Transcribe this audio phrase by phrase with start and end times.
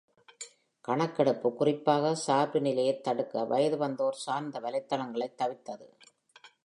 [0.81, 5.87] கணக்கெடுப்பு குறிப்பாக சார்புநிலையைத் தடுக்க வயதுவந்தோர் சார்ந்த வலைத்தளங்களைத் தவிர்த்தது.